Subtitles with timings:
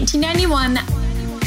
[0.00, 0.76] 1991,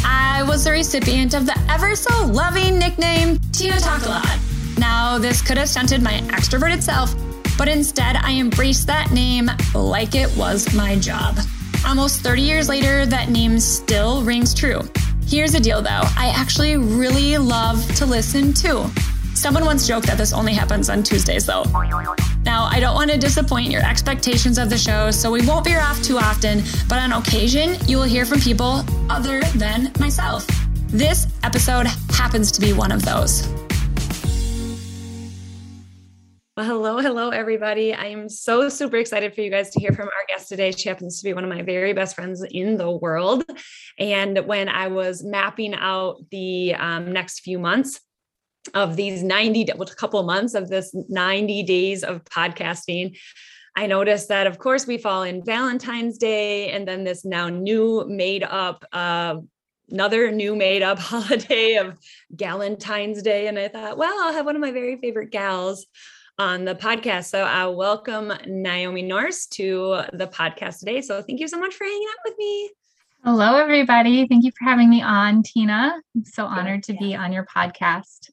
[0.03, 4.39] I was the recipient of the ever so loving nickname Tina Talk a Lot.
[4.79, 7.13] Now, this could have stunted my extroverted self,
[7.59, 11.37] but instead I embraced that name like it was my job.
[11.85, 14.81] Almost 30 years later, that name still rings true.
[15.27, 18.89] Here's the deal though I actually really love to listen too.
[19.39, 21.63] Someone once joked that this only happens on Tuesdays, though.
[22.43, 25.79] Now, I don't want to disappoint your expectations of the show, so we won't veer
[25.79, 30.45] off too often, but on occasion, you will hear from people other than myself.
[30.87, 33.47] This episode happens to be one of those.
[36.57, 37.93] Well, hello, hello, everybody.
[37.93, 40.71] I am so super excited for you guys to hear from our guest today.
[40.71, 43.45] She happens to be one of my very best friends in the world.
[43.97, 48.01] And when I was mapping out the um, next few months,
[48.73, 53.17] of these 90 a couple months of this 90 days of podcasting
[53.75, 58.05] i noticed that of course we fall in valentine's day and then this now new
[58.07, 59.35] made up uh,
[59.89, 61.97] another new made up holiday of
[62.35, 65.85] galentine's day and i thought well i'll have one of my very favorite gals
[66.37, 71.47] on the podcast so i welcome naomi Nourse to the podcast today so thank you
[71.47, 72.69] so much for hanging out with me
[73.25, 74.25] Hello, everybody.
[74.29, 76.01] Thank you for having me on, Tina.
[76.15, 78.29] I'm so honored to be on your podcast.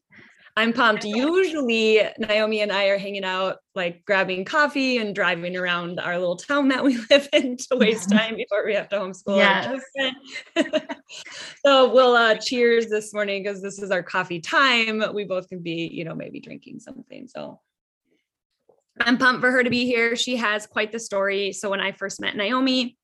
[0.58, 1.04] I'm pumped.
[1.04, 6.36] Usually, Naomi and I are hanging out, like grabbing coffee and driving around our little
[6.36, 9.82] town that we live in to waste time before we have to homeschool yes.
[11.64, 15.02] so we'll uh, cheers this morning because this is our coffee time.
[15.12, 17.28] We both can be, you know, maybe drinking something.
[17.28, 17.60] So
[18.98, 20.16] I'm pumped for her to be here.
[20.16, 21.52] She has quite the story.
[21.52, 22.96] So when I first met Naomi,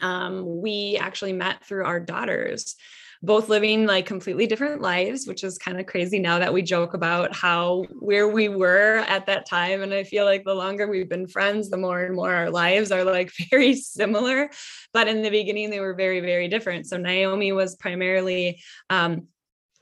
[0.00, 2.76] um, we actually met through our daughters
[3.22, 6.94] both living like completely different lives, which is kind of crazy now that we joke
[6.94, 9.82] about how where we were at that time.
[9.82, 12.90] And I feel like the longer we've been friends, the more and more our lives
[12.90, 14.50] are like very similar.
[14.94, 16.86] But in the beginning, they were very, very different.
[16.86, 19.28] So Naomi was primarily, um,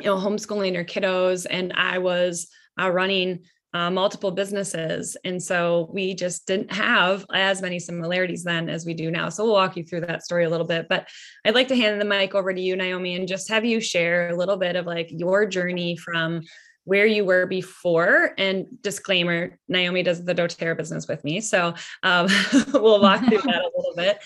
[0.00, 2.48] you know, homeschooling her kiddos, and I was
[2.80, 5.17] uh, running uh, multiple businesses.
[5.24, 9.29] And so we just didn't have as many similarities then as we do now.
[9.29, 10.86] So we'll walk you through that story a little bit.
[10.89, 11.08] But
[11.45, 14.30] I'd like to hand the mic over to you, Naomi, and just have you share
[14.30, 16.42] a little bit of like your journey from
[16.84, 18.33] where you were before.
[18.39, 21.42] And disclaimer Naomi does the doTERRA business with me.
[21.42, 22.29] So um,
[22.73, 24.18] we'll walk through that a little bit.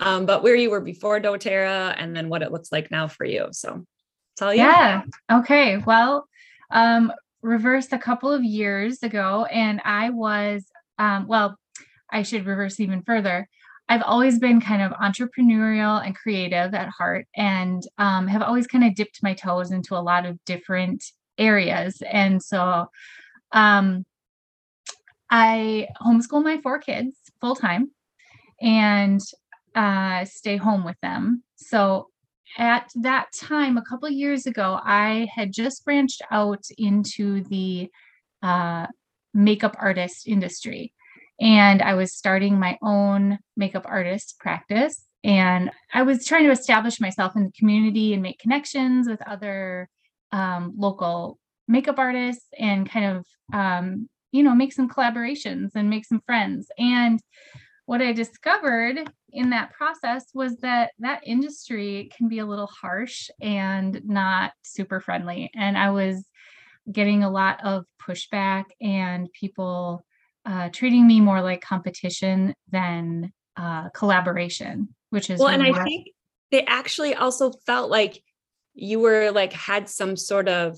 [0.00, 3.26] Um, but where you were before doTERRA and then what it looks like now for
[3.26, 3.48] you.
[3.52, 3.84] So
[4.36, 4.60] tell you.
[4.60, 5.02] Yeah.
[5.30, 5.76] Okay.
[5.78, 6.26] Well,
[6.70, 7.12] um,
[7.46, 10.66] reversed a couple of years ago, and I was,
[10.98, 11.56] um, well,
[12.10, 13.48] I should reverse even further.
[13.88, 18.84] I've always been kind of entrepreneurial and creative at heart, and um, have always kind
[18.84, 21.04] of dipped my toes into a lot of different
[21.38, 22.02] areas.
[22.10, 22.86] And so,
[23.52, 24.04] um,
[25.30, 27.90] I homeschool my four kids full time
[28.60, 29.20] and
[29.74, 31.42] uh, stay home with them.
[31.56, 32.08] So
[32.58, 37.90] at that time, a couple years ago, I had just branched out into the
[38.42, 38.86] uh,
[39.34, 40.92] makeup artist industry.
[41.40, 45.04] And I was starting my own makeup artist practice.
[45.22, 49.88] And I was trying to establish myself in the community and make connections with other
[50.32, 56.04] um, local makeup artists and kind of, um, you know, make some collaborations and make
[56.06, 56.68] some friends.
[56.78, 57.20] And
[57.86, 63.30] what I discovered in that process was that that industry can be a little harsh
[63.40, 65.50] and not super friendly.
[65.54, 66.26] And I was
[66.90, 70.04] getting a lot of pushback and people
[70.44, 75.48] uh, treating me more like competition than uh, collaboration, which is well.
[75.48, 76.08] And I think
[76.50, 78.20] they actually also felt like
[78.74, 80.76] you were like had some sort of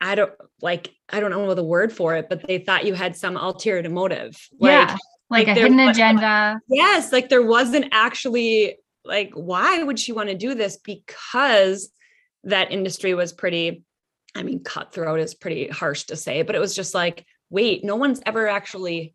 [0.00, 3.16] I don't like I don't know the word for it, but they thought you had
[3.16, 4.36] some ulterior motive.
[4.58, 4.96] Like yeah
[5.30, 6.60] like, like a hidden agenda.
[6.68, 11.90] Yes, like there wasn't actually like why would she want to do this because
[12.44, 13.82] that industry was pretty
[14.34, 17.96] I mean cutthroat is pretty harsh to say, but it was just like wait, no
[17.96, 19.14] one's ever actually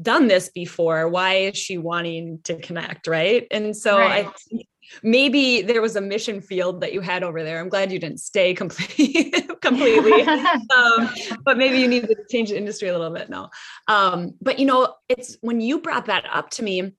[0.00, 1.08] done this before.
[1.08, 3.46] Why is she wanting to connect, right?
[3.50, 4.26] And so right.
[4.26, 4.66] I think
[5.02, 7.60] maybe there was a mission field that you had over there.
[7.60, 10.22] I'm glad you didn't stay completely, completely.
[10.22, 11.10] um,
[11.44, 13.28] but maybe you needed to change the industry a little bit.
[13.28, 13.50] No.
[13.86, 16.92] Um, but you know, it's when you brought that up to me,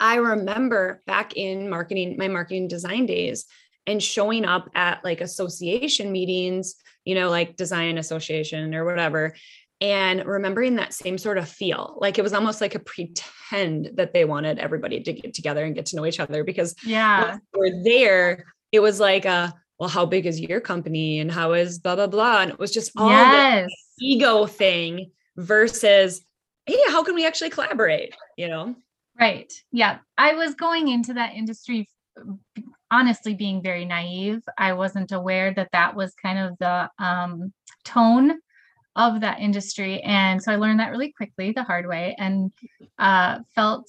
[0.00, 3.46] I remember back in marketing, my marketing design days
[3.86, 9.34] and showing up at like association meetings, you know, like design association or whatever,
[9.82, 11.98] and remembering that same sort of feel.
[12.00, 15.74] Like it was almost like a pretend that they wanted everybody to get together and
[15.74, 17.38] get to know each other because yeah.
[17.52, 21.78] we're there it was like a well how big is your company and how is
[21.78, 22.42] blah blah blah?
[22.42, 23.68] And it was just all yes.
[23.98, 26.24] the ego thing versus
[26.64, 28.14] hey how can we actually collaborate?
[28.38, 28.76] You know?
[29.18, 29.52] Right.
[29.72, 29.98] Yeah.
[30.16, 31.88] I was going into that industry
[32.90, 34.42] honestly being very naive.
[34.56, 37.52] I wasn't aware that that was kind of the um,
[37.84, 38.38] tone
[38.96, 40.00] of that industry.
[40.02, 42.52] And so I learned that really quickly the hard way and
[42.98, 43.88] uh, felt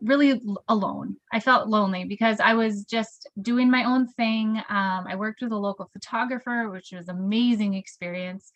[0.00, 1.16] really alone.
[1.32, 4.58] I felt lonely because I was just doing my own thing.
[4.68, 8.52] Um, I worked with a local photographer, which was amazing experience.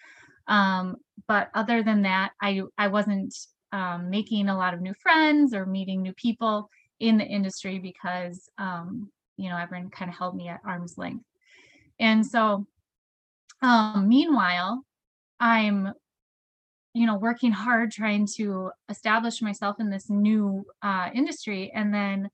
[0.46, 0.96] Um,
[1.26, 3.34] but other than that, I I wasn't
[3.72, 8.48] um, making a lot of new friends or meeting new people in the industry because
[8.58, 11.24] um, you know everyone kind of held me at arm's length.
[12.00, 12.64] And so,
[13.60, 14.84] um, meanwhile,
[15.40, 15.92] I'm
[16.94, 22.28] you know working hard trying to establish myself in this new uh, industry and then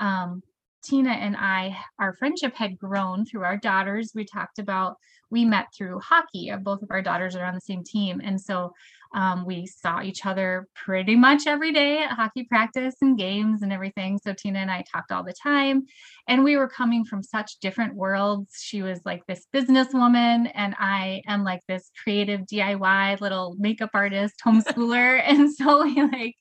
[0.00, 0.42] um,
[0.82, 4.12] tina and i our friendship had grown through our daughters.
[4.14, 4.96] We talked about
[5.30, 8.72] we met through hockey both of our daughters are on the same team and so
[9.14, 13.72] um, we saw each other pretty much every day at hockey practice and games and
[13.72, 14.18] everything.
[14.18, 15.86] So Tina and I talked all the time.
[16.28, 18.60] And we were coming from such different worlds.
[18.60, 24.34] She was like this businesswoman, and I am like this creative DIY little makeup artist,
[24.44, 25.22] homeschooler.
[25.26, 26.36] and so we like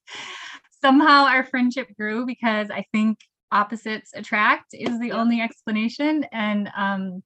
[0.81, 3.19] somehow our friendship grew because I think
[3.51, 6.25] opposites attract is the only explanation.
[6.31, 7.23] And um,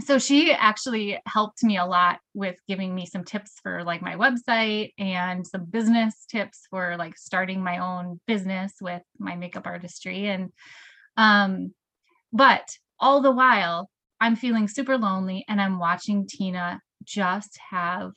[0.00, 4.16] so she actually helped me a lot with giving me some tips for like my
[4.16, 10.28] website and some business tips for like starting my own business with my makeup artistry.
[10.28, 10.50] And
[11.16, 11.74] um
[12.32, 12.66] but
[12.98, 13.90] all the while
[14.20, 18.12] i'm feeling super lonely and i'm watching tina just have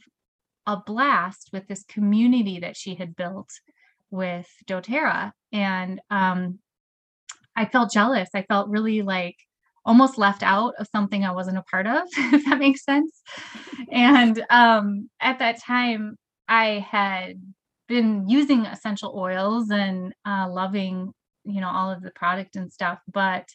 [0.65, 3.49] a blast with this community that she had built
[4.11, 5.31] with doterra.
[5.51, 6.59] And um
[7.55, 8.29] i felt jealous.
[8.33, 9.35] I felt really like
[9.85, 13.21] almost left out of something I wasn't a part of, if that makes sense.
[13.91, 16.15] And um, at that time,
[16.47, 17.41] I had
[17.87, 22.99] been using essential oils and uh, loving, you know, all of the product and stuff,
[23.11, 23.47] but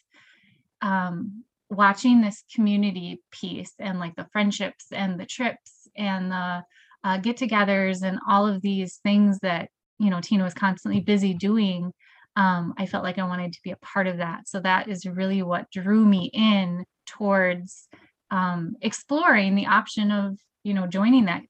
[0.81, 6.63] um, watching this community piece and like the friendships and the trips and the
[7.03, 11.91] uh, get-togethers and all of these things that you know Tina was constantly busy doing
[12.35, 14.47] um, I felt like I wanted to be a part of that.
[14.47, 17.87] So that is really what drew me in towards
[18.29, 21.41] um, exploring the option of, you know, joining that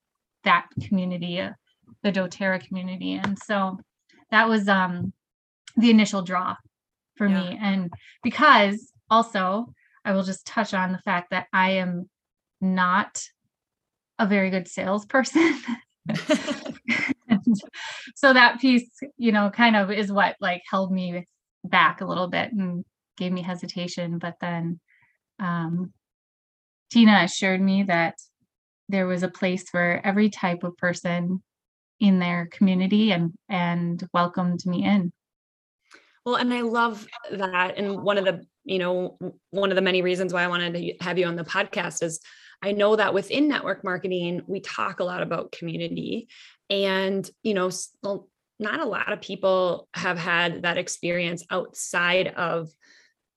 [0.44, 1.52] that community, uh,
[2.02, 3.14] the DoTerra community.
[3.14, 3.78] And so
[4.32, 5.14] that was um,
[5.78, 6.56] the initial draw
[7.16, 7.52] for yeah.
[7.52, 7.60] me.
[7.62, 7.92] And
[8.24, 9.72] because also,
[10.04, 12.10] I will just touch on the fact that I am
[12.60, 13.22] not
[14.18, 15.62] a very good salesperson.
[18.22, 18.88] so that piece,
[19.18, 21.26] you know, kind of is what like held me
[21.64, 22.86] back a little bit and
[23.18, 24.20] gave me hesitation.
[24.20, 24.80] But then
[25.40, 25.92] um,
[26.92, 28.20] Tina assured me that
[28.90, 31.42] there was a place for every type of person
[32.00, 35.12] in their community and and welcomed me in.
[36.24, 37.80] Well, and I love that.
[37.80, 39.18] And one of the, you know,
[39.50, 42.20] one of the many reasons why I wanted to have you on the podcast is
[42.62, 46.28] I know that within network marketing, we talk a lot about community.
[46.72, 47.70] And, you know,
[48.60, 52.70] not a lot of people have had that experience outside of,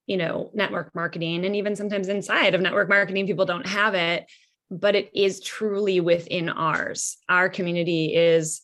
[0.06, 1.44] you know, network marketing.
[1.44, 4.30] And even sometimes inside of network marketing, people don't have it,
[4.70, 7.16] but it is truly within ours.
[7.28, 8.62] Our community is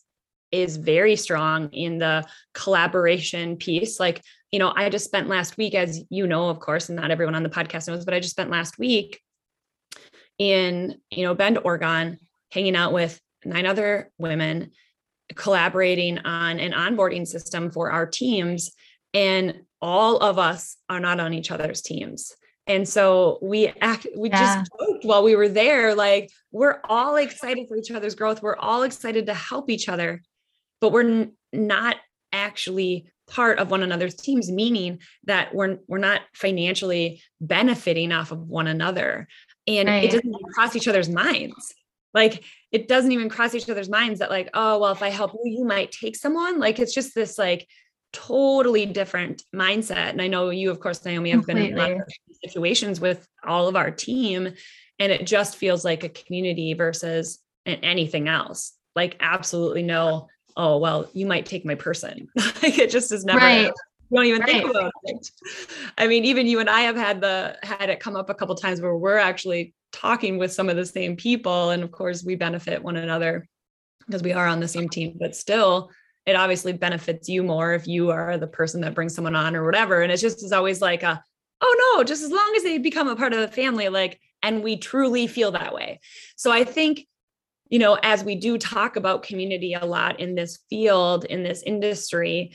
[0.52, 2.24] is very strong in the
[2.54, 4.20] collaboration piece like
[4.50, 7.36] you know i just spent last week as you know of course and not everyone
[7.36, 9.20] on the podcast knows but i just spent last week
[10.38, 12.18] in you know bend oregon
[12.50, 14.70] hanging out with nine other women
[15.36, 18.72] collaborating on an onboarding system for our teams
[19.14, 22.34] and all of us are not on each other's teams
[22.66, 24.56] and so we act we yeah.
[24.56, 28.56] just joked while we were there like we're all excited for each other's growth we're
[28.56, 30.22] all excited to help each other
[30.80, 31.96] but we're n- not
[32.32, 38.40] actually part of one another's teams meaning that we're we're not financially benefiting off of
[38.40, 39.26] one another
[39.66, 40.04] and right.
[40.04, 41.74] it doesn't cross each other's minds
[42.12, 45.32] like it doesn't even cross each other's minds that like oh well if i help
[45.32, 47.66] you you might take someone like it's just this like
[48.12, 51.72] totally different mindset and i know you of course naomi have Completely.
[51.72, 52.12] been in a lot of
[52.44, 54.52] situations with all of our team
[54.98, 61.08] and it just feels like a community versus anything else like absolutely no oh well
[61.12, 63.72] you might take my person like it just is never right
[64.10, 64.50] you don't even right.
[64.50, 65.30] think about it.
[65.96, 68.54] I mean, even you and I have had the had it come up a couple
[68.56, 72.36] times where we're actually talking with some of the same people, and of course we
[72.36, 73.46] benefit one another
[74.06, 75.16] because we are on the same team.
[75.18, 75.90] But still,
[76.26, 79.64] it obviously benefits you more if you are the person that brings someone on or
[79.64, 80.02] whatever.
[80.02, 81.22] And it's just is always like a,
[81.60, 84.62] oh no, just as long as they become a part of the family, like, and
[84.62, 86.00] we truly feel that way.
[86.36, 87.06] So I think
[87.70, 91.62] you know, as we do talk about community a lot in this field, in this
[91.62, 92.52] industry,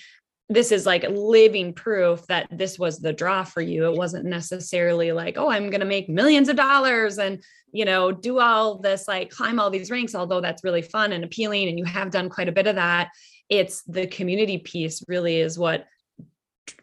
[0.47, 3.89] this is like living proof that this was the draw for you.
[3.89, 8.11] It wasn't necessarily like, oh, I'm going to make millions of dollars and, you know,
[8.11, 11.67] do all this, like climb all these ranks, although that's really fun and appealing.
[11.67, 13.09] And you have done quite a bit of that.
[13.49, 15.87] It's the community piece really is what,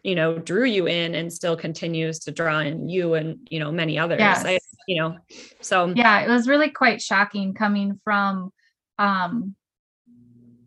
[0.03, 3.71] you know, drew you in and still continues to draw in you and, you know,
[3.71, 4.19] many others.
[4.19, 4.43] Yes.
[4.45, 5.17] I, you know,
[5.61, 8.51] so yeah, it was really quite shocking coming from,
[8.99, 9.55] um,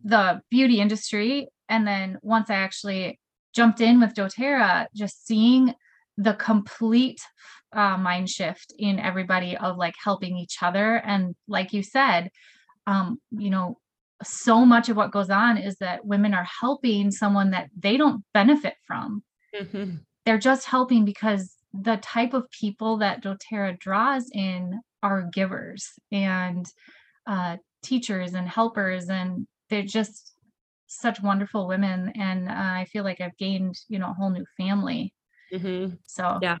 [0.03, 3.19] the beauty industry and then once I actually
[3.53, 5.73] jumped in with doTERRA, just seeing
[6.17, 7.19] the complete
[7.73, 10.95] uh, mind shift in everybody of like helping each other.
[10.95, 12.29] And like you said,
[12.85, 13.77] um, you know,
[14.23, 18.23] so much of what goes on is that women are helping someone that they don't
[18.33, 19.23] benefit from.
[19.55, 19.97] Mm-hmm.
[20.25, 26.65] They're just helping because the type of people that doTERRA draws in are givers and
[27.27, 30.33] uh, teachers and helpers, and they're just
[30.87, 34.45] such wonderful women and uh, i feel like i've gained you know a whole new
[34.57, 35.13] family.
[35.53, 35.95] Mm-hmm.
[36.05, 36.57] so yeah.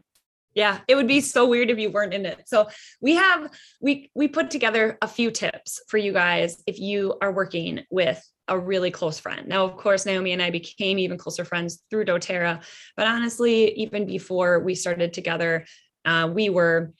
[0.53, 2.43] Yeah it would be so weird if you weren't in it.
[2.47, 2.67] So
[3.01, 7.31] we have we we put together a few tips for you guys if you are
[7.31, 9.47] working with a really close friend.
[9.47, 12.63] Now of course naomi and i became even closer friends through doterra
[12.95, 15.65] but honestly even before we started together
[16.05, 16.93] uh, we were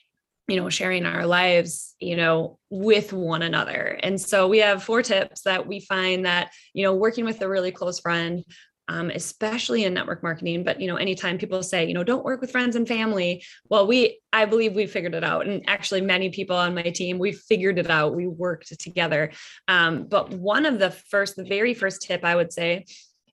[0.48, 3.98] you know sharing our lives you know with one another.
[4.02, 7.48] And so we have four tips that we find that you know working with a
[7.48, 8.44] really close friend
[8.88, 12.40] um, especially in network marketing but you know anytime people say you know don't work
[12.40, 15.46] with friends and family well we i believe we figured it out.
[15.46, 18.16] And actually many people on my team we figured it out.
[18.16, 19.32] We worked together.
[19.68, 22.86] Um, but one of the first the very first tip i would say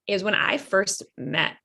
[0.08, 1.56] is when i first met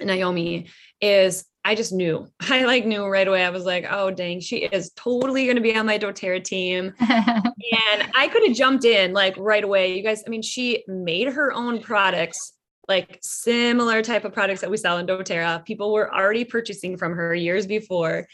[0.00, 0.68] naomi
[1.00, 2.28] is I just knew.
[2.40, 3.44] I like knew right away.
[3.44, 6.94] I was like, oh dang, she is totally going to be on my doTERRA team.
[7.00, 9.96] and I could have jumped in like right away.
[9.96, 12.52] You guys, I mean, she made her own products,
[12.88, 15.64] like similar type of products that we sell in doTERRA.
[15.64, 18.26] People were already purchasing from her years before.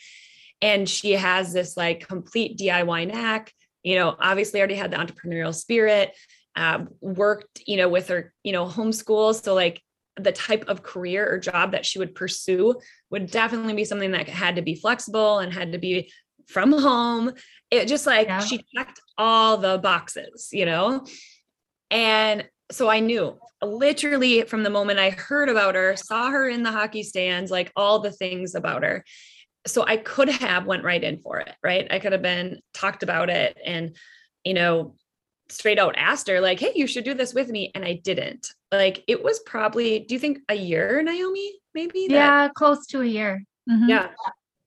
[0.62, 3.52] And she has this like complete DIY knack,
[3.82, 6.16] you know, obviously already had the entrepreneurial spirit,
[6.56, 9.34] uh, worked, you know, with her, you know, homeschool.
[9.40, 9.82] So like
[10.16, 12.74] the type of career or job that she would pursue
[13.10, 16.10] would definitely be something that had to be flexible and had to be
[16.46, 17.32] from home.
[17.70, 18.40] It just like yeah.
[18.40, 21.06] she checked all the boxes, you know?
[21.90, 26.62] And so I knew literally from the moment I heard about her, saw her in
[26.62, 29.04] the hockey stands, like all the things about her.
[29.66, 31.86] So I could have went right in for it, right?
[31.90, 33.96] I could have been talked about it and,
[34.44, 34.94] you know,
[35.48, 38.48] straight out asked her like, "Hey, you should do this with me," and I didn't.
[38.72, 41.52] Like it was probably, do you think a year, Naomi?
[41.74, 42.08] Maybe.
[42.08, 43.44] That- yeah, close to a year.
[43.68, 43.88] Mm-hmm.
[43.88, 44.08] Yeah.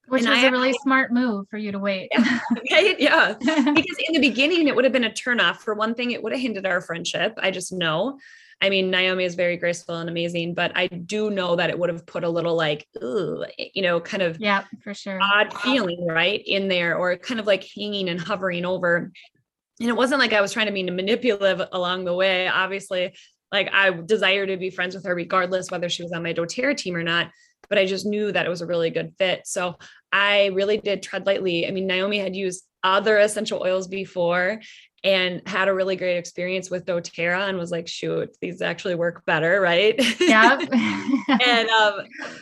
[0.08, 2.08] Which and was I, a really I, smart move for you to wait.
[2.12, 2.40] Yeah,
[2.72, 3.00] right?
[3.00, 3.34] Yeah.
[3.38, 5.58] because in the beginning, it would have been a turnoff.
[5.58, 7.34] For one thing, it would have hindered our friendship.
[7.40, 8.18] I just know.
[8.62, 11.88] I mean, Naomi is very graceful and amazing, but I do know that it would
[11.88, 16.06] have put a little like, ooh, you know, kind of yeah, for sure, odd feeling
[16.06, 19.12] right in there, or kind of like hanging and hovering over
[19.80, 22.46] and it wasn't like I was trying to be manipulative along the way.
[22.48, 23.14] Obviously,
[23.50, 26.76] like I desire to be friends with her regardless whether she was on my doTERRA
[26.76, 27.30] team or not.
[27.68, 29.46] But I just knew that it was a really good fit.
[29.46, 29.76] So
[30.12, 31.66] I really did tread lightly.
[31.66, 34.60] I mean, Naomi had used other essential oils before
[35.02, 39.24] and had a really great experience with doTERRA and was like, shoot, these actually work
[39.24, 39.94] better, right?
[40.20, 40.58] Yeah.
[41.28, 41.94] and um,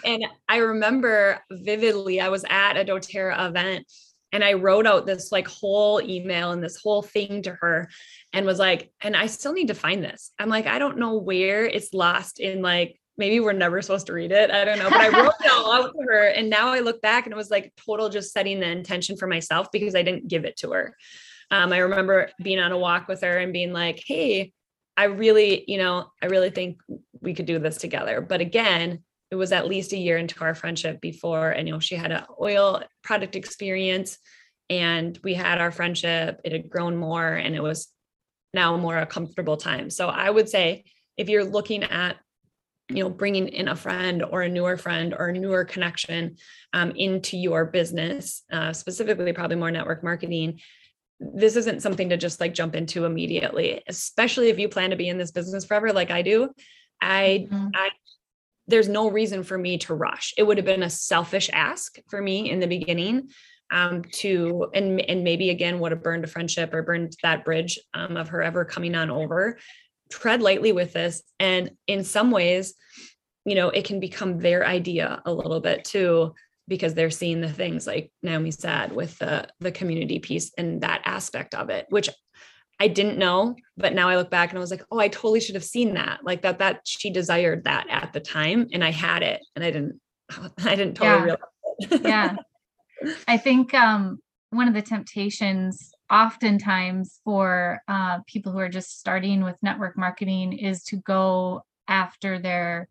[0.04, 3.87] and I remember vividly, I was at a doTERRA event
[4.32, 7.88] and I wrote out this like whole email and this whole thing to her
[8.32, 10.32] and was like, and I still need to find this.
[10.38, 14.12] I'm like, I don't know where it's lost in like, maybe we're never supposed to
[14.12, 14.50] read it.
[14.50, 14.90] I don't know.
[14.90, 16.28] But I wrote it all out to her.
[16.28, 19.26] And now I look back and it was like total just setting the intention for
[19.26, 20.97] myself because I didn't give it to her.
[21.50, 24.52] Um, I remember being on a walk with her and being like, hey,
[24.97, 26.80] I really, you know, I really think
[27.20, 28.20] we could do this together.
[28.20, 31.80] But again, it was at least a year into our friendship before and you know
[31.80, 34.18] she had an oil product experience
[34.70, 37.88] and we had our friendship it had grown more and it was
[38.54, 40.85] now more a comfortable time so i would say
[41.16, 42.16] if you're looking at
[42.88, 46.37] you know bringing in a friend or a newer friend or a newer connection
[46.73, 50.61] um, into your business uh, specifically probably more network marketing
[51.20, 55.08] this isn't something to just like jump into immediately especially if you plan to be
[55.08, 56.49] in this business forever like i do
[57.00, 57.68] i mm-hmm.
[57.75, 57.90] i
[58.68, 60.34] there's no reason for me to rush.
[60.37, 63.30] It would have been a selfish ask for me in the beginning
[63.72, 67.78] um, to, and, and maybe again, would have burned a friendship or burned that bridge
[67.94, 69.58] um, of her ever coming on over.
[70.10, 71.22] Tread lightly with this.
[71.40, 72.75] And in some ways,
[73.44, 76.34] you know, it can become their idea a little bit too,
[76.66, 81.00] because they're seeing the things like Naomi said with the, the community piece and that
[81.06, 82.10] aspect of it, which
[82.80, 85.40] I didn't know, but now I look back and I was like, oh, I totally
[85.40, 86.20] should have seen that.
[86.23, 89.70] Like that, that she desired that at the time and I had it and I
[89.70, 90.00] didn't,
[90.64, 91.25] I didn't totally yeah.
[91.25, 91.40] realize
[91.80, 92.02] it.
[92.02, 92.37] yeah.
[93.26, 94.20] I think um,
[94.50, 100.52] one of the temptations oftentimes for uh, people who are just starting with network marketing
[100.52, 102.88] is to go after their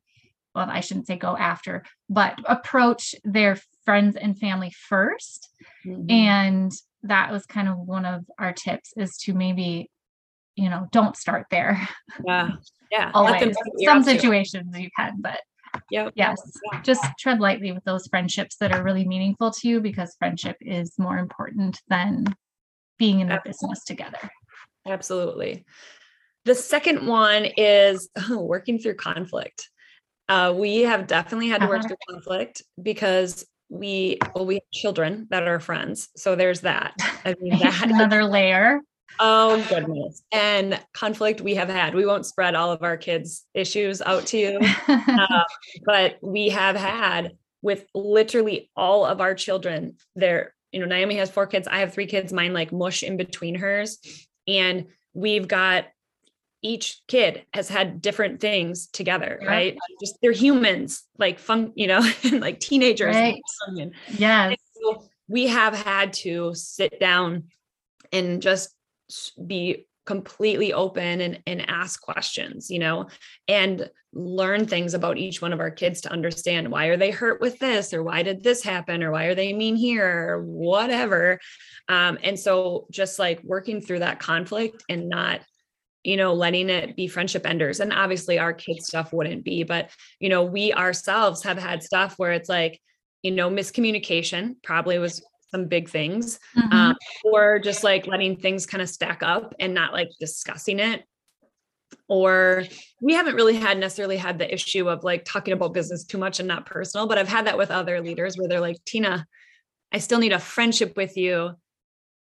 [0.56, 5.40] well i shouldn't say go after but approach their friends and family 1st
[5.86, 6.10] mm-hmm.
[6.10, 6.72] and
[7.04, 9.90] that was kind of one of our tips is to maybe
[10.56, 11.88] you know don't start there.
[12.26, 12.52] Yeah
[12.92, 13.56] yeah always.
[13.84, 15.42] some situations you can but
[15.92, 16.14] yep.
[16.16, 16.82] yes yeah.
[16.82, 20.98] just tread lightly with those friendships that are really meaningful to you because friendship is
[20.98, 22.26] more important than
[22.98, 24.30] being in the business together.
[24.88, 25.66] Absolutely.
[26.46, 29.70] The second one is oh, working through conflict.
[30.30, 31.90] Uh, we have definitely had to work uh-huh.
[31.90, 36.94] through conflict because we well we have children that are friends so there's that.
[37.26, 38.82] I mean that another layer.
[39.20, 40.24] Oh goodness.
[40.32, 41.96] and conflict we have had.
[41.96, 45.44] We won't spread all of our kids issues out to you uh,
[45.86, 51.32] but we have had with literally all of our children there you know naomi has
[51.32, 53.98] four kids i have three kids mine like mush in between hers.
[54.48, 55.86] And we've got
[56.62, 59.48] each kid has had different things together, yeah.
[59.48, 59.78] right?
[60.00, 62.02] Just they're humans, like fun, you know,
[62.34, 63.16] like teenagers.
[63.16, 63.42] Right.
[64.10, 64.54] Yeah.
[64.74, 67.46] So we have had to sit down
[68.12, 68.74] and just
[69.46, 73.08] be completely open and, and ask questions, you know,
[73.48, 77.42] and learn things about each one of our kids to understand why are they hurt
[77.42, 81.40] with this or why did this happen or why are they mean here or whatever.
[81.90, 85.42] Um, and so just like working through that conflict and not
[86.04, 87.80] you know, letting it be friendship enders.
[87.80, 89.90] And obviously our kids stuff wouldn't be, but
[90.20, 92.80] you know, we ourselves have had stuff where it's like,
[93.24, 96.72] you know, miscommunication probably was some big things, mm-hmm.
[96.74, 101.04] um, or just like letting things kind of stack up and not like discussing it.
[102.10, 102.64] Or
[103.02, 106.40] we haven't really had necessarily had the issue of like talking about business too much
[106.40, 109.26] and not personal, but I've had that with other leaders where they're like, Tina,
[109.92, 111.52] I still need a friendship with you,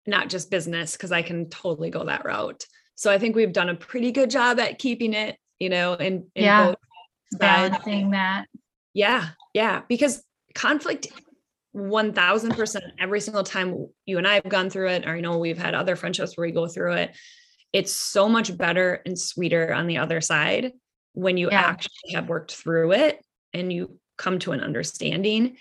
[0.06, 2.64] not just business, because I can totally go that route.
[2.96, 6.26] So I think we've done a pretty good job at keeping it, you know, in
[6.34, 6.74] yeah,
[7.32, 8.46] balancing that.
[8.94, 11.08] Yeah, yeah, because conflict
[11.76, 15.58] 1000% every single time you and I have gone through it, or you know, we've
[15.58, 17.16] had other friendships where we go through it.
[17.72, 20.72] It's so much better and sweeter on the other side
[21.12, 21.60] when you yeah.
[21.60, 25.58] actually have worked through it and you come to an understanding.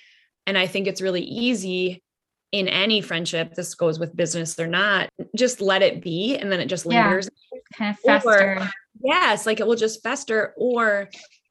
[0.48, 2.02] And I think it's really easy
[2.52, 6.60] in any friendship, this goes with business or not, just let it be and then
[6.60, 7.30] it just lingers.
[7.52, 8.58] Yeah, kind of fester.
[8.60, 8.70] Or,
[9.02, 11.10] yes, like it will just fester, or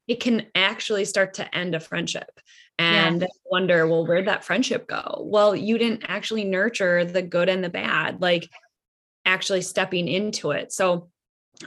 [0.09, 2.29] it can actually start to end a friendship
[2.79, 3.29] and yeah.
[3.47, 5.23] wonder, well, where'd that friendship go?
[5.25, 8.49] Well, you didn't actually nurture the good and the bad, like
[9.25, 10.73] actually stepping into it.
[10.73, 11.09] So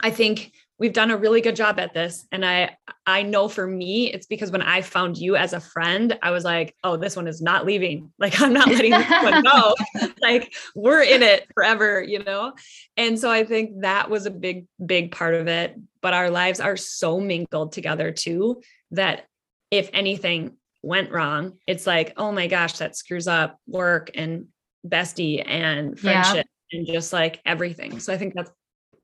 [0.02, 2.26] I think we've done a really good job at this.
[2.32, 6.18] And i i know for me it's because when i found you as a friend
[6.22, 8.12] i was like oh this one is not leaving.
[8.18, 9.74] Like i'm not letting this one go.
[10.22, 12.52] Like we're in it forever you know?
[12.96, 15.76] And so i think that was a big big part of it.
[16.00, 18.62] But our lives are so mingled together too
[18.92, 19.26] that
[19.70, 24.46] if anything went wrong it's like oh my gosh that screws up work and
[24.86, 26.78] bestie and friendship yeah.
[26.78, 27.98] and just like everything.
[28.00, 28.50] So i think that's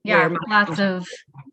[0.05, 1.07] yeah lots of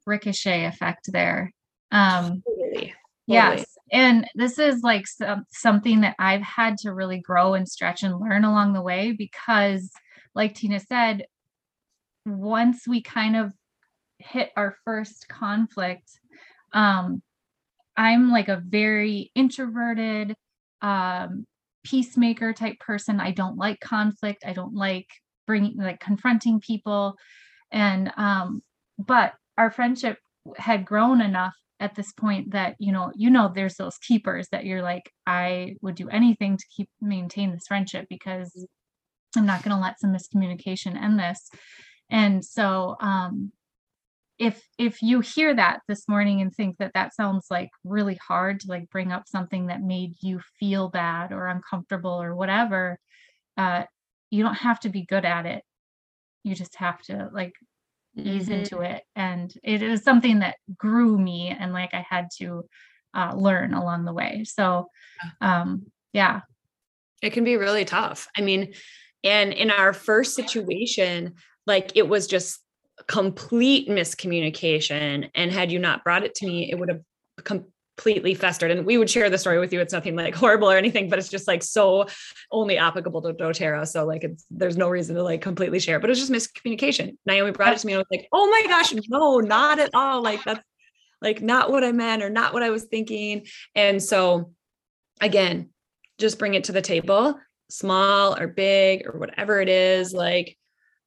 [0.05, 1.51] ricochet effect there.
[1.91, 2.93] Um totally.
[3.27, 8.03] yes and this is like some, something that i've had to really grow and stretch
[8.03, 9.91] and learn along the way because
[10.33, 11.25] like tina said
[12.25, 13.51] once we kind of
[14.19, 16.09] hit our first conflict
[16.73, 17.21] um
[17.97, 20.35] i'm like a very introverted
[20.81, 21.45] um
[21.83, 23.19] peacemaker type person.
[23.19, 24.43] I don't like conflict.
[24.45, 25.07] I don't like
[25.47, 27.15] bringing like confronting people
[27.71, 28.61] and um
[28.97, 30.17] but our friendship
[30.57, 34.65] had grown enough at this point that you know you know there's those keepers that
[34.65, 38.65] you're like i would do anything to keep maintain this friendship because
[39.37, 41.49] i'm not going to let some miscommunication end this.
[42.09, 43.51] And so um
[44.37, 48.59] if if you hear that this morning and think that that sounds like really hard
[48.59, 52.99] to like bring up something that made you feel bad or uncomfortable or whatever
[53.57, 53.83] uh
[54.31, 55.63] you don't have to be good at it
[56.43, 57.53] you just have to like
[58.15, 58.53] ease mm-hmm.
[58.53, 62.63] into it and it is something that grew me and like i had to
[63.13, 64.87] uh, learn along the way so
[65.41, 66.41] um yeah.
[67.21, 68.73] It can be really tough i mean
[69.23, 71.35] and in our first situation
[71.67, 72.59] like it was just
[73.07, 77.01] complete miscommunication and had you not brought it to me it would have
[78.01, 78.71] completely festered.
[78.71, 79.79] And we would share the story with you.
[79.79, 82.07] It's nothing like horrible or anything, but it's just like so
[82.51, 83.87] only applicable to doTERRA.
[83.87, 87.17] So like it's there's no reason to like completely share, but it was just miscommunication.
[87.27, 89.91] Naomi brought it to me and I was like, oh my gosh, no, not at
[89.93, 90.23] all.
[90.23, 90.63] Like that's
[91.21, 93.45] like not what I meant or not what I was thinking.
[93.75, 94.51] And so
[95.21, 95.69] again,
[96.17, 100.57] just bring it to the table, small or big or whatever it is, like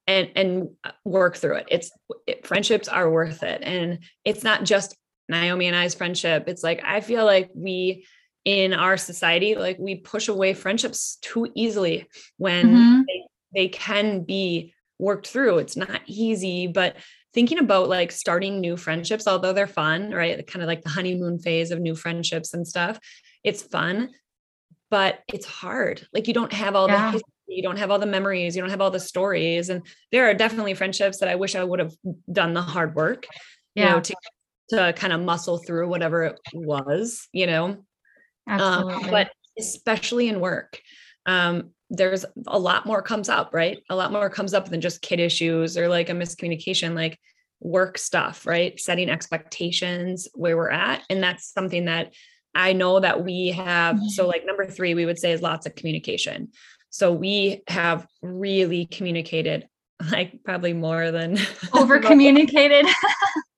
[0.07, 0.69] and and
[1.03, 1.67] work through it.
[1.69, 1.91] It's
[2.25, 3.63] it, friendships are worth it.
[3.63, 4.95] And it's not just
[5.29, 6.45] Naomi and I's friendship.
[6.47, 8.05] It's like I feel like we
[8.43, 12.07] in our society like we push away friendships too easily
[12.37, 13.01] when mm-hmm.
[13.07, 13.23] they,
[13.61, 15.57] they can be worked through.
[15.57, 16.95] It's not easy, but
[17.33, 20.45] thinking about like starting new friendships, although they're fun, right?
[20.47, 22.99] Kind of like the honeymoon phase of new friendships and stuff.
[23.43, 24.11] It's fun,
[24.89, 26.07] but it's hard.
[26.13, 27.07] Like you don't have all yeah.
[27.07, 29.69] the history, you don't have all the memories, you don't have all the stories.
[29.69, 31.93] And there are definitely friendships that I wish I would have
[32.31, 33.27] done the hard work,
[33.73, 33.83] yeah.
[33.83, 34.15] you know, to
[34.69, 37.65] to kind of muscle through whatever it was, you know.
[37.65, 39.03] Um, Absolutely.
[39.05, 40.79] Um, but especially in work.
[41.25, 43.77] Um, there's a lot more comes up, right?
[43.89, 47.19] A lot more comes up than just kid issues or like a miscommunication, like
[47.59, 48.79] work stuff, right?
[48.79, 51.03] Setting expectations where we're at.
[51.09, 52.13] And that's something that
[52.53, 53.99] I know that we have.
[53.99, 54.29] So, mm-hmm.
[54.29, 56.49] like, number three, we would say is lots of communication.
[56.89, 59.67] So, we have really communicated,
[60.11, 61.37] like, probably more than
[61.73, 62.85] over communicated.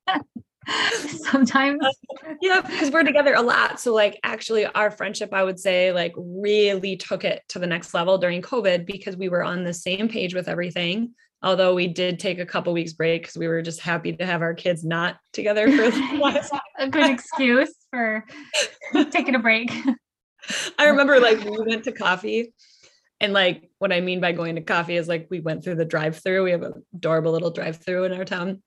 [1.24, 1.80] sometimes.
[1.84, 5.92] Uh, yeah because we're together a lot so like actually our friendship i would say
[5.92, 9.74] like really took it to the next level during covid because we were on the
[9.74, 13.62] same page with everything although we did take a couple weeks break because we were
[13.62, 15.84] just happy to have our kids not together for
[16.80, 18.26] a good excuse for
[19.12, 19.72] taking a break.
[20.78, 22.54] I remember like we went to coffee
[23.20, 25.86] and like what i mean by going to coffee is like we went through the
[25.86, 28.62] drive through we have a adorable little drive through in our town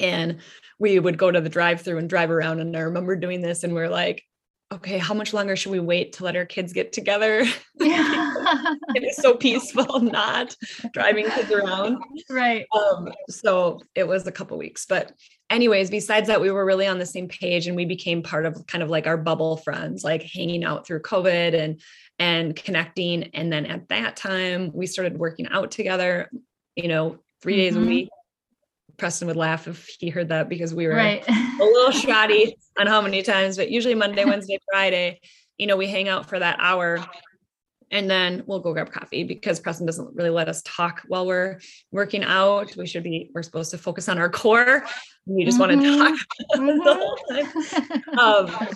[0.00, 0.38] and
[0.78, 2.60] we would go to the drive through and drive around.
[2.60, 4.24] And I remember doing this and we are like,
[4.70, 7.44] okay, how much longer should we wait to let our kids get together?
[7.80, 8.74] Yeah.
[8.96, 10.56] it is so peaceful not
[10.92, 12.02] driving kids around.
[12.30, 12.66] Right.
[12.76, 14.84] Um, so it was a couple weeks.
[14.84, 15.12] But
[15.48, 18.66] anyways, besides that, we were really on the same page and we became part of
[18.66, 21.80] kind of like our bubble friends, like hanging out through COVID and
[22.18, 23.30] and connecting.
[23.32, 26.28] And then at that time, we started working out together,
[26.74, 27.60] you know, 3 mm-hmm.
[27.60, 27.88] days a mm-hmm.
[27.88, 28.08] week
[28.98, 31.24] Preston would laugh if he heard that because we were right.
[31.28, 35.20] a little shoddy on how many times, but usually Monday, Wednesday, Friday,
[35.56, 36.98] you know, we hang out for that hour
[37.90, 41.58] and then we'll go grab coffee because Preston doesn't really let us talk while we're
[41.90, 42.76] working out.
[42.76, 44.84] We should be, we're supposed to focus on our core.
[45.26, 45.80] We just mm-hmm.
[45.80, 46.18] want to talk
[46.60, 46.78] mm-hmm.
[46.78, 48.18] the whole time.
[48.18, 48.68] Um,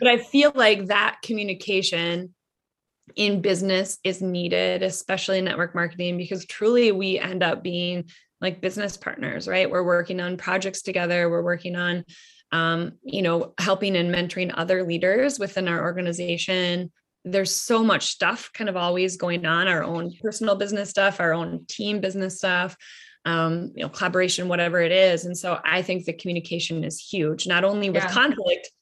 [0.00, 2.34] but I feel like that communication
[3.16, 8.04] in business is needed, especially in network marketing, because truly we end up being
[8.42, 9.70] like business partners, right?
[9.70, 11.30] We're working on projects together.
[11.30, 12.04] We're working on,
[12.50, 16.90] um, you know, helping and mentoring other leaders within our organization.
[17.24, 21.32] There's so much stuff kind of always going on, our own personal business stuff, our
[21.32, 22.76] own team business stuff,
[23.24, 25.24] um, you know, collaboration, whatever it is.
[25.24, 28.10] And so I think the communication is huge, not only with yeah.
[28.10, 28.72] conflict,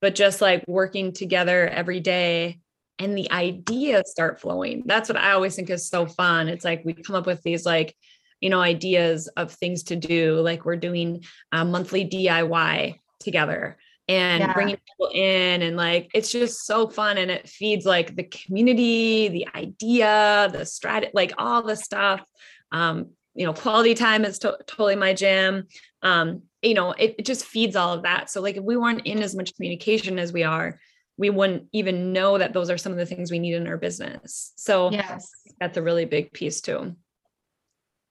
[0.00, 2.60] but just like working together every day
[3.00, 4.84] and the ideas start flowing.
[4.86, 6.48] That's what I always think is so fun.
[6.48, 7.96] It's like we come up with these like
[8.40, 13.76] you know ideas of things to do like we're doing a monthly diy together
[14.08, 14.52] and yeah.
[14.54, 19.28] bringing people in and like it's just so fun and it feeds like the community
[19.28, 22.24] the idea the strat like all the stuff.
[22.72, 25.66] Um you know quality time is to- totally my jam.
[26.02, 28.30] Um you know it, it just feeds all of that.
[28.30, 30.80] So like if we weren't in as much communication as we are
[31.18, 33.76] we wouldn't even know that those are some of the things we need in our
[33.76, 34.52] business.
[34.56, 35.28] So yes.
[35.60, 36.94] that's a really big piece too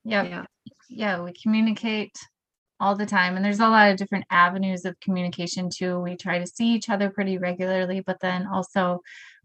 [0.07, 0.29] Yep.
[0.29, 0.45] Yeah.
[0.89, 1.21] Yeah.
[1.21, 2.17] We communicate
[2.79, 3.35] all the time.
[3.35, 5.99] And there's a lot of different avenues of communication too.
[5.99, 9.01] We try to see each other pretty regularly, but then also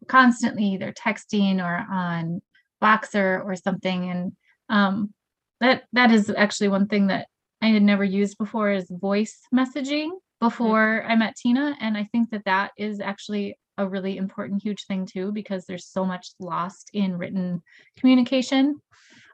[0.06, 2.42] constantly either texting or on
[2.82, 4.10] Voxer or something.
[4.10, 4.32] And
[4.68, 5.12] um,
[5.60, 7.26] that that is actually one thing that
[7.60, 11.04] I had never used before is voice messaging before.
[11.08, 11.76] I met Tina.
[11.80, 15.86] And I think that that is actually a really important, huge thing too, because there's
[15.86, 17.62] so much lost in written
[17.96, 18.80] communication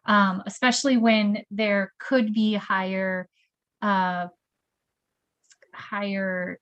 [0.09, 3.29] um, especially when there could be higher
[3.83, 4.27] uh,
[5.73, 6.59] higher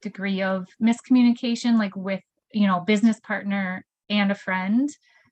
[0.00, 2.22] degree of miscommunication like with
[2.54, 4.88] you know business partner and a friend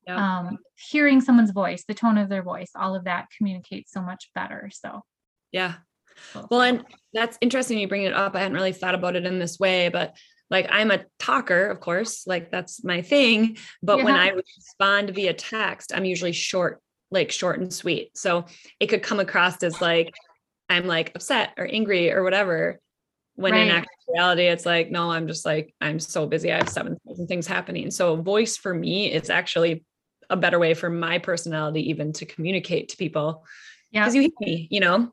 [0.07, 0.59] um,
[0.91, 4.69] hearing someone's voice the tone of their voice all of that communicates so much better
[4.71, 5.01] so.
[5.51, 5.75] Yeah.
[6.51, 9.39] Well and that's interesting you bring it up i hadn't really thought about it in
[9.39, 10.17] this way but
[10.49, 14.05] like i'm a talker of course like that's my thing but yeah.
[14.05, 16.81] when i respond via text i'm usually short
[17.15, 18.17] like short and sweet.
[18.19, 18.45] So
[18.79, 20.13] it could come across as like
[20.69, 22.81] I'm like upset or angry or whatever.
[23.37, 23.67] when right.
[23.67, 27.47] in actuality it's like no i'm just like i'm so busy i have 7000 things
[27.47, 29.85] happening so voice for me is actually
[30.31, 33.45] a better way for my personality even to communicate to people
[33.91, 35.11] yeah because you hear me you know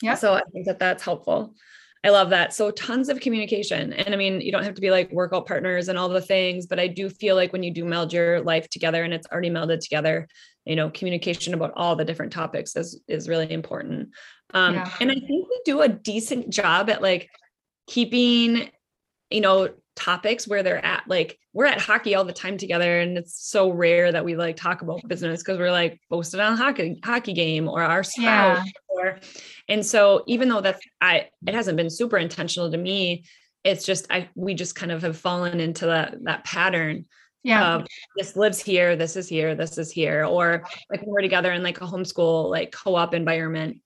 [0.00, 1.54] yeah so i think that that's helpful
[2.04, 2.54] I love that.
[2.54, 3.92] So tons of communication.
[3.92, 6.66] And I mean, you don't have to be like workout partners and all the things,
[6.66, 9.50] but I do feel like when you do meld your life together and it's already
[9.50, 10.28] melded together,
[10.68, 14.10] you know, communication about all the different topics is is really important.
[14.54, 14.92] Um yeah.
[15.00, 17.28] and I think we do a decent job at like
[17.86, 18.70] keeping,
[19.30, 21.02] you know, topics where they're at.
[21.08, 24.56] Like we're at hockey all the time together, and it's so rare that we like
[24.56, 28.64] talk about business because we're like posted on a hockey hockey game or our spouse
[28.64, 28.72] yeah.
[28.88, 29.18] or
[29.68, 33.24] and so even though that's I it hasn't been super intentional to me,
[33.64, 37.06] it's just I we just kind of have fallen into that that pattern.
[37.42, 37.76] Yeah.
[37.76, 40.24] Of this lives here, this is here, this is here.
[40.24, 43.78] Or like when we're together in like a homeschool, like co-op environment,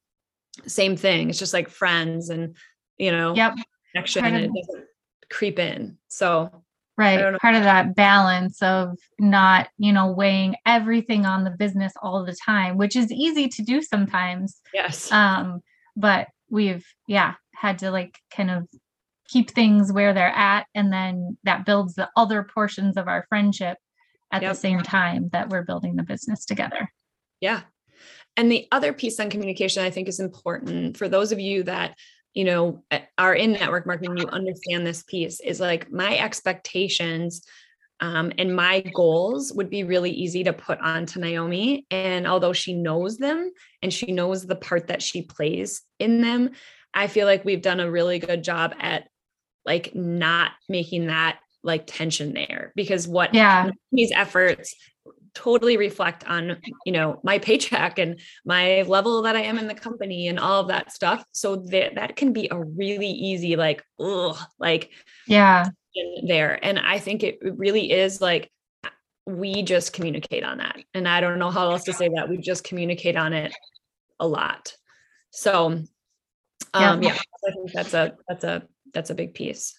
[0.66, 1.30] same thing.
[1.30, 2.56] It's just like friends and
[2.98, 3.54] you know, yep.
[3.92, 4.24] connection.
[4.24, 4.86] Of, it doesn't
[5.30, 5.98] creep in.
[6.08, 6.62] So
[6.98, 12.24] right part of that balance of not you know weighing everything on the business all
[12.24, 15.60] the time which is easy to do sometimes yes um
[15.96, 18.68] but we've yeah had to like kind of
[19.32, 23.78] keep things where they're at and then that builds the other portions of our friendship
[24.32, 24.52] at yep.
[24.52, 26.90] the same time that we're building the business together
[27.40, 27.62] yeah
[28.36, 31.96] and the other piece on communication i think is important for those of you that
[32.34, 32.82] you know
[33.18, 37.42] are in network marketing you understand this piece is like my expectations
[38.00, 41.86] um, and my goals would be really easy to put onto Naomi.
[41.88, 46.50] And although she knows them and she knows the part that she plays in them,
[46.92, 49.04] I feel like we've done a really good job at
[49.64, 54.74] like not making that like tension there because what yeah these efforts
[55.34, 59.74] totally reflect on you know my paycheck and my level that I am in the
[59.74, 63.82] company and all of that stuff so that that can be a really easy like
[64.00, 64.90] ugh, like
[65.26, 65.66] yeah
[66.26, 66.58] there.
[66.64, 68.50] And I think it really is like
[69.26, 70.82] we just communicate on that.
[70.94, 72.28] And I don't know how else to say that.
[72.28, 73.54] We just communicate on it
[74.18, 74.74] a lot.
[75.30, 75.86] So um
[76.74, 79.78] yeah, yeah I think that's a that's a that's a big piece.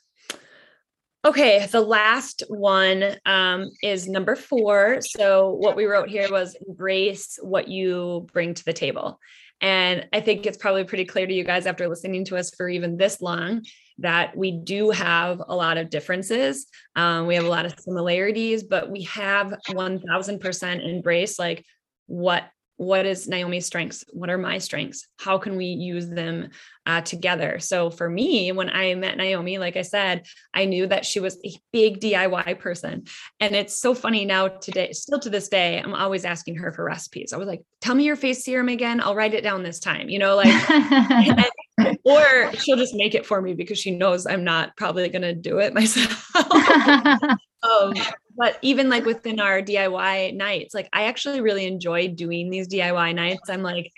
[1.26, 4.99] Okay, the last one um, is number four.
[5.02, 9.19] So, what we wrote here was embrace what you bring to the table.
[9.62, 12.67] And I think it's probably pretty clear to you guys after listening to us for
[12.67, 13.63] even this long
[13.99, 16.67] that we do have a lot of differences.
[16.97, 21.63] Um, we have a lot of similarities, but we have 1000% embrace like
[22.08, 22.43] what
[22.77, 24.03] what is Naomi's strengths?
[24.12, 25.07] What are my strengths?
[25.19, 26.49] How can we use them
[26.86, 27.59] uh, together?
[27.59, 31.38] So for me, when I met Naomi, like I said, I knew that she was
[31.45, 33.05] a big DIY person.
[33.39, 36.83] And it's so funny now today, still to this day, I'm always asking her for
[36.83, 37.31] recipes.
[37.31, 38.99] I was like, tell me your face serum again.
[39.01, 41.49] I'll write it down this time, you know, like,
[42.03, 45.33] or she'll just make it for me because she knows I'm not probably going to
[45.33, 46.31] do it myself.
[47.63, 47.93] um,
[48.36, 53.15] but even like within our DIY nights, like I actually really enjoy doing these DIY
[53.15, 53.49] nights.
[53.49, 53.91] I'm like,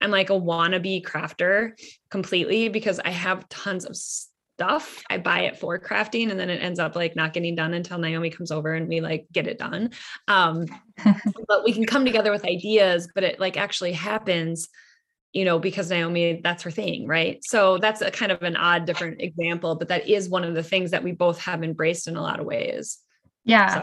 [0.00, 1.72] I'm like a wannabe crafter
[2.10, 5.02] completely because I have tons of stuff.
[5.08, 7.98] I buy it for crafting and then it ends up like not getting done until
[7.98, 9.90] Naomi comes over and we like get it done.
[10.26, 10.66] Um,
[11.48, 14.68] but we can come together with ideas, but it like actually happens
[15.32, 17.38] you know, because Naomi, that's her thing, right?
[17.42, 20.62] So that's a kind of an odd, different example, but that is one of the
[20.62, 22.98] things that we both have embraced in a lot of ways.
[23.44, 23.74] Yeah.
[23.74, 23.82] So.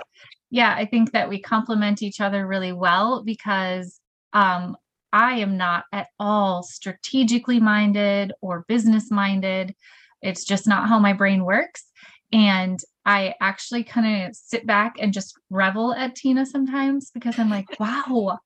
[0.49, 0.73] Yeah.
[0.75, 3.99] I think that we complement each other really well because
[4.33, 4.75] um,
[5.13, 9.75] I am not at all strategically minded or business minded.
[10.21, 11.85] It's just not how my brain works.
[12.33, 17.49] And I actually kind of sit back and just revel at Tina sometimes because I'm
[17.49, 18.39] like, wow,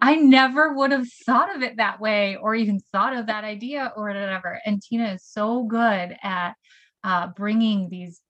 [0.00, 3.92] I never would have thought of it that way or even thought of that idea
[3.96, 4.60] or whatever.
[4.66, 6.54] And Tina is so good at
[7.02, 8.20] uh, bringing these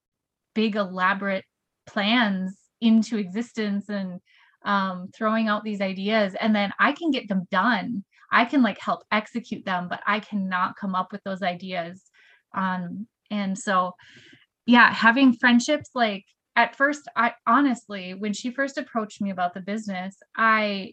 [0.55, 1.45] big, elaborate
[1.87, 4.21] plans into existence and
[4.65, 6.35] um, throwing out these ideas.
[6.41, 8.05] And then I can get them done.
[8.31, 12.03] I can like help execute them, but I cannot come up with those ideas.
[12.55, 13.93] Um, and so,
[14.67, 16.25] yeah, having friendships like
[16.57, 20.93] at first, I honestly, when she first approached me about the business, I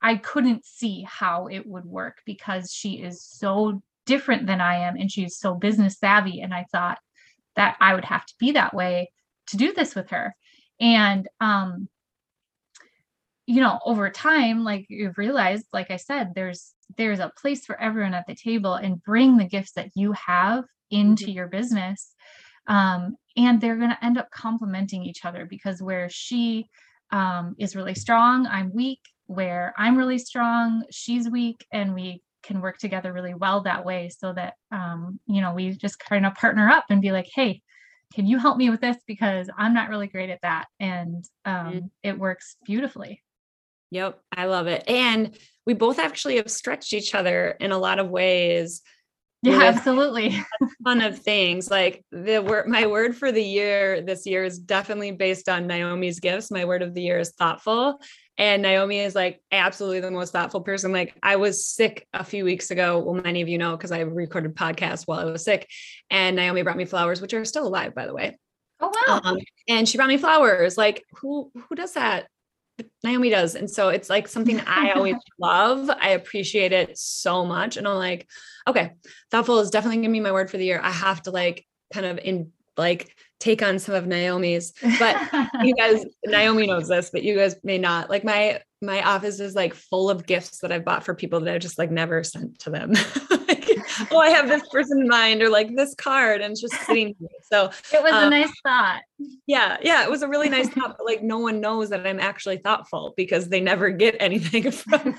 [0.00, 4.96] I couldn't see how it would work because she is so different than I am
[4.96, 6.40] and she's so business savvy.
[6.40, 6.98] And I thought
[7.56, 9.10] that I would have to be that way
[9.48, 10.34] to do this with her.
[10.80, 11.88] And, um,
[13.46, 17.78] you know, over time, like you've realized, like I said, there's there's a place for
[17.80, 21.32] everyone at the table and bring the gifts that you have into mm-hmm.
[21.32, 22.14] your business.
[22.66, 26.68] Um, and they're going to end up complementing each other because where she
[27.10, 32.60] um, is really strong, I'm weak where I'm really strong, she's weak, and we can
[32.60, 36.34] work together really well that way so that um, you know we just kind of
[36.34, 37.62] partner up and be like hey
[38.14, 38.96] can you help me with this?
[39.06, 40.66] Because i'm not really great at that.
[40.80, 41.86] And um, mm-hmm.
[42.02, 43.22] it works beautifully.
[43.90, 44.84] Yep i love it.
[44.88, 45.36] And
[45.66, 48.82] we both actually have stretched each other in a lot of ways
[49.42, 50.28] yeah absolutely
[50.62, 54.58] a ton of things like the word my word for the year this year is
[54.58, 58.00] definitely based on naomi's gifts my word of the year is thoughtful
[58.38, 60.92] and Naomi is like absolutely the most thoughtful person.
[60.92, 63.00] Like I was sick a few weeks ago.
[63.00, 65.68] Well, many of you know because I recorded podcasts while I was sick,
[66.08, 68.38] and Naomi brought me flowers, which are still alive, by the way.
[68.80, 69.20] Oh wow!
[69.24, 70.78] Um, and she brought me flowers.
[70.78, 72.28] Like who who does that?
[73.02, 75.90] Naomi does, and so it's like something I always love.
[75.90, 78.28] I appreciate it so much, and I'm like,
[78.66, 78.92] okay,
[79.30, 80.80] thoughtful is definitely gonna be my word for the year.
[80.82, 84.72] I have to like kind of in like take on some of Naomi's.
[84.98, 85.16] But
[85.62, 88.10] you guys, Naomi knows this, but you guys may not.
[88.10, 91.54] Like my my office is like full of gifts that I've bought for people that
[91.54, 92.92] I've just like never sent to them.
[93.30, 93.68] like,
[94.10, 97.14] oh, I have this person in mind, or like this card, and it's just sitting
[97.18, 97.28] here.
[97.50, 99.02] So it was um, a nice thought.
[99.46, 100.96] Yeah, yeah, it was a really nice thought.
[100.96, 105.16] But like no one knows that I'm actually thoughtful because they never get anything from.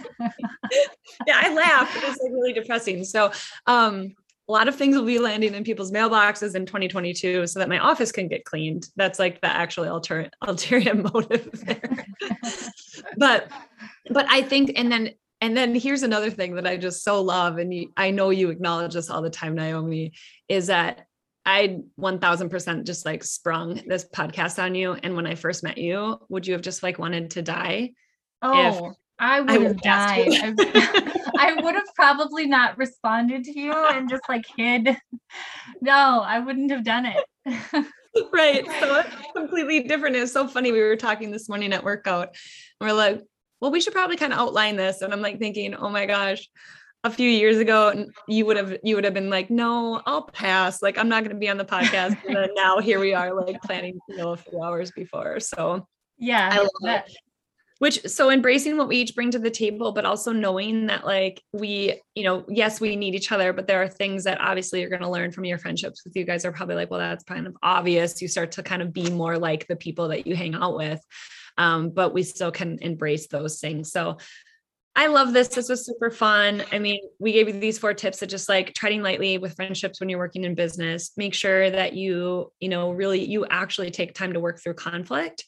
[1.28, 1.94] yeah, I laugh.
[1.96, 3.04] It's like really depressing.
[3.04, 3.32] So
[3.66, 4.16] um
[4.50, 7.78] a lot of things will be landing in people's mailboxes in 2022 so that my
[7.78, 8.88] office can get cleaned.
[8.96, 12.06] That's like the actual alter- ulterior motive there.
[13.18, 13.52] but
[14.10, 17.60] but I think and then and then here's another thing that I just so love
[17.60, 20.14] and you, I know you acknowledge this all the time Naomi
[20.50, 21.06] is that
[21.46, 26.20] I 1000% just like sprung this podcast on you and when I first met you
[26.28, 27.92] would you have just like wanted to die?
[28.42, 30.30] Oh, I would have died.
[31.38, 34.98] I would have probably not responded to you and just like hid.
[35.82, 37.24] No, I wouldn't have done it.
[38.34, 38.66] right.
[38.80, 39.04] So
[39.36, 40.16] completely different.
[40.16, 40.72] It's so funny.
[40.72, 42.30] We were talking this morning at workout.
[42.82, 43.22] and we're like,
[43.62, 45.02] well, we should probably kind of outline this.
[45.02, 46.50] And I'm like thinking, oh my gosh,
[47.04, 50.82] a few years ago, you would have you would have been like, no, I'll pass.
[50.82, 52.18] Like I'm not going to be on the podcast.
[52.26, 55.40] And then now here we are, like planning you know a few hours before.
[55.40, 57.16] So yeah, I love that, it
[57.80, 61.42] which so embracing what we each bring to the table but also knowing that like
[61.52, 64.90] we you know yes we need each other but there are things that obviously you're
[64.90, 67.48] going to learn from your friendships with you guys are probably like well that's kind
[67.48, 70.54] of obvious you start to kind of be more like the people that you hang
[70.54, 71.04] out with
[71.58, 74.18] um, but we still can embrace those things so
[74.96, 75.48] I love this.
[75.48, 76.62] This was super fun.
[76.74, 80.00] I mean, we gave you these four tips that just like treading lightly with friendships
[80.00, 81.12] when you're working in business.
[81.16, 85.46] Make sure that you, you know, really you actually take time to work through conflict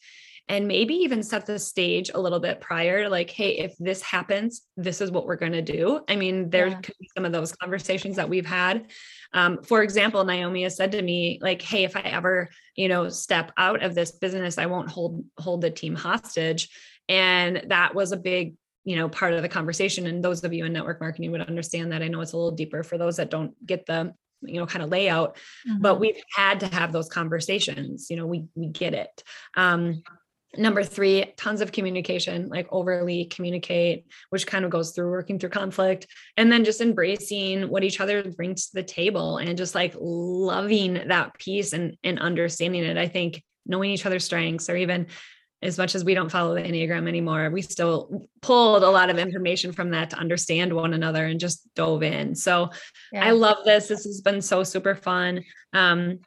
[0.50, 4.64] and maybe even set the stage a little bit prior like hey if this happens
[4.76, 6.02] this is what we're going to do.
[6.08, 6.82] I mean there yeah.
[6.82, 8.88] could be some of those conversations that we've had.
[9.34, 13.10] Um, for example naomi has said to me like hey if i ever you know
[13.10, 16.70] step out of this business i won't hold hold the team hostage.
[17.10, 20.08] And that was a big you know part of the conversation.
[20.08, 22.02] And those of you in network marketing would understand that.
[22.02, 24.84] I know it's a little deeper for those that don't get the you know kind
[24.84, 25.36] of layout
[25.70, 25.82] mm-hmm.
[25.82, 28.08] but we've had to have those conversations.
[28.10, 29.24] You know we we get it.
[29.56, 30.04] Um
[30.58, 35.50] Number three, tons of communication, like overly communicate, which kind of goes through working through
[35.50, 36.08] conflict.
[36.36, 41.08] And then just embracing what each other brings to the table and just like loving
[41.08, 42.98] that piece and, and understanding it.
[42.98, 45.08] I think knowing each other's strengths, or even
[45.62, 49.20] as much as we don't follow the Enneagram anymore, we still pulled a lot of
[49.20, 52.36] information from that to understand one another and just dove in.
[52.36, 52.72] So
[53.14, 53.26] yeah.
[53.26, 53.88] I love this.
[53.88, 55.44] This has been so super fun.
[55.72, 56.20] Um,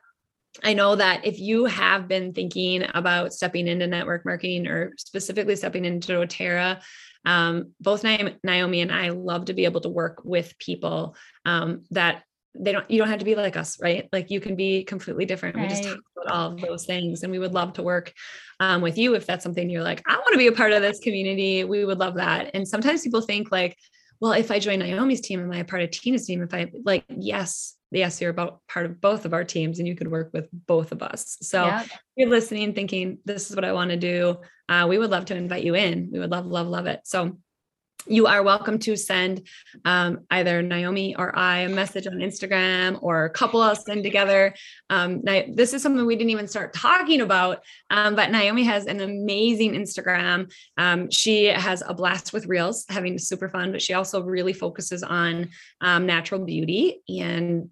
[0.63, 5.57] I know that if you have been thinking about stepping into network marketing or specifically
[5.57, 6.81] stepping into doTERRA,
[7.25, 12.23] um, both Naomi and I love to be able to work with people um, that
[12.55, 14.09] they don't, you don't have to be like us, right?
[14.13, 15.57] Like you can be completely different.
[15.57, 15.63] Right.
[15.63, 18.13] We just talk about all of those things and we would love to work
[18.61, 20.83] um, with you if that's something you're like, I want to be a part of
[20.83, 21.65] this community.
[21.65, 22.51] We would love that.
[22.55, 23.77] And sometimes people think like,
[24.21, 26.43] well, if I join Naomi's team, am I a part of Tina's team?
[26.43, 29.97] If I like, yes, yes, you're about part of both of our teams and you
[29.97, 31.37] could work with both of us.
[31.43, 31.85] So yeah.
[32.17, 34.39] you're listening, thinking, this is what I want to do.
[34.69, 36.11] Uh, we would love to invite you in.
[36.13, 37.01] We would love, love, love it.
[37.05, 37.37] So
[38.07, 39.47] you are welcome to send
[39.85, 44.03] um, either Naomi or I a message on Instagram or a couple of us send
[44.03, 44.55] together.
[44.91, 49.01] Um, this is something we didn't even start talking about, um, but Naomi has an
[49.01, 50.53] amazing Instagram.
[50.77, 55.03] Um, she has a blast with reels, having super fun, but she also really focuses
[55.03, 55.49] on
[55.81, 57.71] um, natural beauty and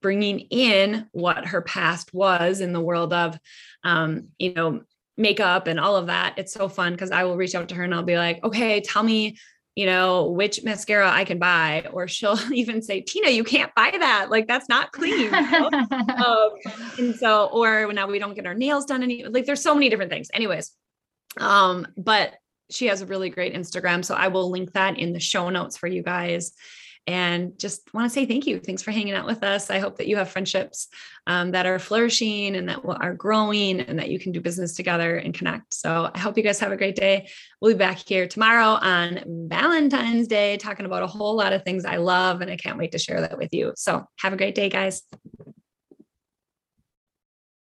[0.00, 3.38] bringing in what her past was in the world of,
[3.84, 4.82] um, you know,
[5.16, 6.34] makeup and all of that.
[6.36, 8.80] It's so fun because I will reach out to her and I'll be like, okay,
[8.80, 9.36] tell me,
[9.74, 11.86] you know, which mascara I can buy.
[11.92, 14.30] Or she'll even say, Tina, you can't buy that.
[14.30, 15.20] Like that's not clean.
[15.20, 15.70] You know?
[15.72, 16.50] um,
[16.98, 19.88] and so, or now we don't get our nails done any like there's so many
[19.88, 20.28] different things.
[20.32, 20.72] Anyways.
[21.38, 22.34] Um, but
[22.70, 24.04] she has a really great Instagram.
[24.04, 26.52] So I will link that in the show notes for you guys.
[27.06, 28.60] And just want to say thank you.
[28.60, 29.70] Thanks for hanging out with us.
[29.70, 30.88] I hope that you have friendships
[31.26, 35.16] um, that are flourishing and that are growing and that you can do business together
[35.16, 35.74] and connect.
[35.74, 37.28] So I hope you guys have a great day.
[37.60, 41.84] We'll be back here tomorrow on Valentine's Day talking about a whole lot of things
[41.84, 43.72] I love and I can't wait to share that with you.
[43.76, 45.02] So have a great day, guys.